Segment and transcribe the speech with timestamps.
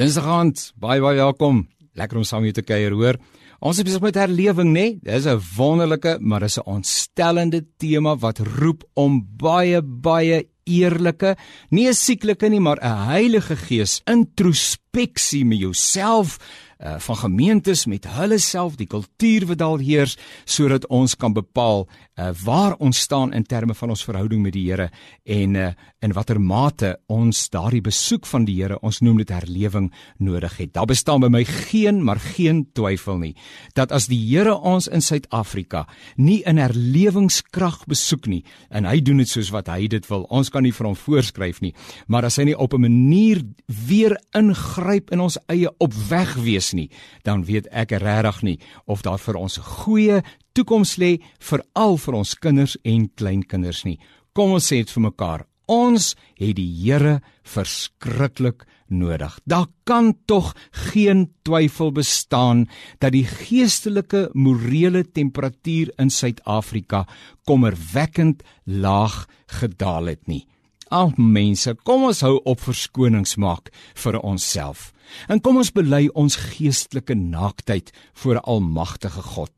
[0.00, 1.58] Dinsdag aand, baie baie welkom.
[2.00, 3.18] Lekker om saam met jou te kuier, hoor.
[3.60, 4.84] Ons is besig met herlewing, né?
[4.94, 4.98] Nee?
[5.04, 11.36] Dis 'n wonderlike, maar dis 'n ontstellende tema wat roep om baie baie eerlike,
[11.70, 16.38] nie 'n sieklike nie, maar 'n Heilige Gees introspeksie met jouself
[16.80, 21.84] uh van gemeentes met hulle self die kultuur wat daar heers sodat ons kan bepaal
[22.16, 24.88] uh waar ons staan in terme van ons verhouding met die Here
[25.24, 29.90] en uh in watter mate ons daardie besoek van die Here ons noem dit herlewing
[30.16, 30.72] nodig het.
[30.72, 33.34] Daar bestaan by my geen maar geen twyfel nie
[33.74, 35.86] dat as die Here ons in Suid-Afrika
[36.16, 40.24] nie in herlewingskrag besoek nie en hy doen dit soos wat hy dit wil.
[40.30, 41.74] Ons kan nie vir hom voorskryf nie,
[42.08, 46.90] maar as hy nie op 'n manier weer ingryp in ons eie opweg wees nie,
[47.24, 51.96] dan weet ek regtig nie of daar vir ons 'n goeie toekoms lê vir al
[51.96, 53.98] vir ons kinders en kleinkinders nie.
[54.32, 55.49] Kom ons sê dit vir mekaar.
[55.70, 59.36] Ons het die Here verskriklik nodig.
[59.46, 60.50] Daar kan tog
[60.90, 62.66] geen twyfel bestaan
[62.98, 67.06] dat die geestelike morele temperatuur in Suid-Afrika
[67.46, 70.46] kommerwekkend laag gedaal het nie.
[70.90, 73.68] Ag mense, kom ons hou op verskonings maak
[74.02, 74.88] vir onsself.
[75.30, 79.52] En kom ons bely ons geestelike naaktheid voor 'n almagtige God.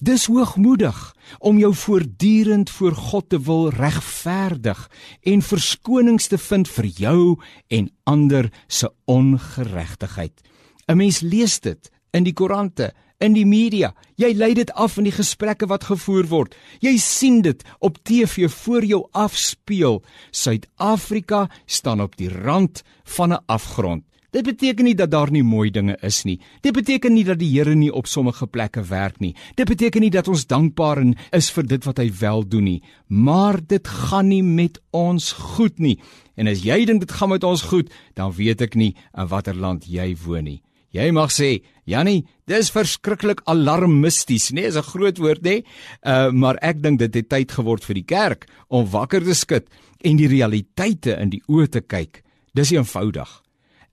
[0.00, 4.90] Dis hoogmoedig om jou voortdurend voor God te wil regverdig
[5.22, 10.40] en verskonings te vind vir jou en ander se ongeregtigheid.
[10.88, 13.92] 'n Mens lees dit in die koerante, in die media.
[14.20, 16.54] Jy lei dit af in die gesprekke wat gevoer word.
[16.80, 20.00] Jy sien dit op TV voor jou afspeel.
[20.30, 24.04] Suid-Afrika staan op die rand van 'n afgrond.
[24.30, 26.38] Dit beteken nie dat daar nie mooi dinge is nie.
[26.62, 29.34] Dit beteken nie dat die Here nie op sommige plekke werk nie.
[29.54, 31.02] Dit beteken nie dat ons dankbaar
[31.34, 32.82] is vir dit wat hy wel doen nie.
[33.08, 35.98] Maar dit gaan nie met ons goed nie.
[36.36, 39.54] En as jy dink dit gaan met ons goed, dan weet ek nie in watter
[39.54, 40.62] land jy woon nie.
[40.90, 45.62] Jy mag sê, Jannie, dis verskriklik alarmisties, nee, is 'n groot woord, nê?
[46.02, 49.66] Uh maar ek dink dit het tyd geword vir die kerk om wakker te skud
[50.04, 52.22] en die realiteite in die oë te kyk.
[52.54, 53.28] Dis eenvoudig.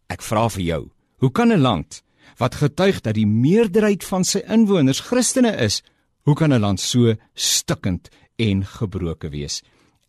[0.09, 2.01] Ek vra vir jou, hoe kan 'n land
[2.39, 5.83] wat getuig dat die meerderheid van sy inwoners Christene is,
[6.25, 9.61] hoe kan 'n land so stikkend en gebroke wees?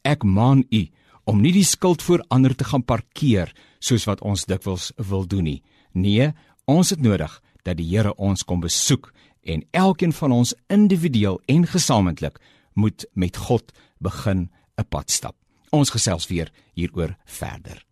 [0.04, 0.88] Ek maan u
[1.24, 5.44] om nie die skuld voor ander te gaan parkeer soos wat ons dikwels wil doen
[5.44, 5.62] nie.
[5.92, 6.32] Nee,
[6.68, 7.32] ons het nodig
[7.64, 9.10] dat die Here ons kom besoek
[9.48, 12.38] en elkeen van ons individueel en gesamentlik
[12.76, 15.36] moet met God begin 'n pad stap.
[15.70, 17.87] Ons gesels weer hieroor verder.